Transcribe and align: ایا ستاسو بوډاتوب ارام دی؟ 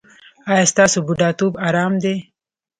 ایا 0.51 0.65
ستاسو 0.71 0.97
بوډاتوب 1.05 1.53
ارام 1.67 1.93
دی؟ 2.03 2.15